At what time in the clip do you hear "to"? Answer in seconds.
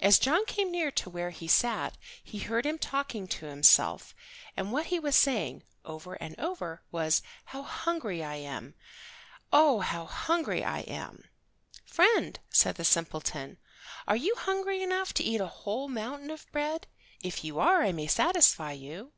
0.90-1.08, 3.28-3.46, 15.14-15.22